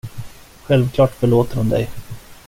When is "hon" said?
1.57-1.69